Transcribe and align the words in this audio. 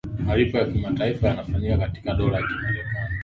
malipo 0.19 0.57
ya 0.57 0.65
kimataifa 0.65 1.27
yanafanyika 1.27 1.77
katika 1.77 2.13
dola 2.13 2.37
ya 2.37 2.47
kimarekani 2.47 3.09